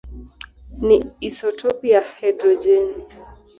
[0.85, 0.97] ni
[1.27, 2.93] isotopi ya hidrojeni.